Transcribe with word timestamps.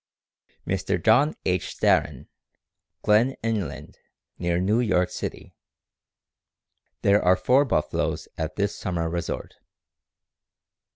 Mr. 0.65 0.99
John 0.99 1.35
H. 1.45 1.67
Starin, 1.75 2.27
Glen 3.03 3.35
Inland, 3.43 3.99
near 4.39 4.59
New 4.59 4.79
York 4.79 5.11
City. 5.11 5.53
There 7.03 7.21
are 7.23 7.35
four 7.35 7.65
buffaloes 7.65 8.27
at 8.35 8.55
this 8.55 8.75
summer 8.75 9.07
resort. 9.11 9.57